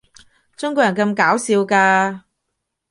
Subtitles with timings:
[0.57, 2.21] 中國人咁搞笑㗎